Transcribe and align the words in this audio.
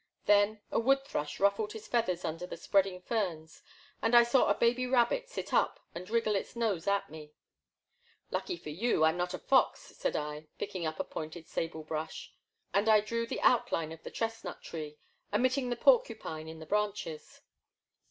Then 0.25 0.61
a 0.71 0.79
wood 0.79 1.05
thrush 1.05 1.39
ruffled 1.39 1.73
his 1.73 1.87
feathers 1.87 2.25
under 2.25 2.47
the 2.47 2.57
spreading 2.57 3.03
ferns, 3.03 3.61
and 4.01 4.15
I 4.15 4.23
saw 4.23 4.47
a 4.49 4.55
baby 4.55 4.87
rabbit 4.87 5.29
sit 5.29 5.53
up 5.53 5.79
and 5.93 6.09
wriggle 6.09 6.33
its 6.35 6.55
nose 6.55 6.87
at 6.87 7.11
me. 7.11 7.33
Lucky 8.31 8.57
for 8.57 8.71
you 8.71 9.03
I 9.03 9.09
*m 9.09 9.17
not 9.17 9.35
a 9.35 9.37
fox, 9.37 9.95
said 9.95 10.15
I, 10.15 10.47
pick 10.57 10.73
ing 10.73 10.87
up 10.87 10.99
a 10.99 11.03
pointed 11.03 11.47
sable 11.47 11.83
brush; 11.83 12.33
and 12.73 12.89
I 12.89 12.99
drew 13.01 13.27
the 13.27 13.41
out 13.41 13.71
156 13.71 13.71
The 13.71 13.71
Black 13.71 13.71
Water. 13.71 13.75
line 13.75 13.91
of 13.91 14.03
the 14.03 14.11
chestnut 14.11 14.63
tree, 14.63 14.97
omitting 15.31 15.69
the 15.69 15.75
porcupine 15.75 16.47
in 16.47 16.57
the 16.57 16.65
branches. 16.65 17.41